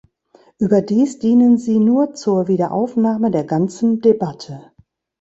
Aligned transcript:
Überdies 0.57 1.19
dienen 1.19 1.59
sie 1.59 1.77
nur 1.79 2.15
zur 2.15 2.47
Wiederaufnahme 2.47 3.29
der 3.29 3.43
ganzen 3.43 4.01
Debatte. 4.01 4.71